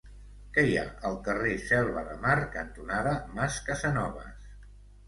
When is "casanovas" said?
3.71-4.55